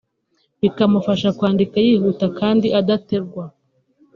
[0.61, 3.43] bikamufasha kwandika yihuta kandi adategwa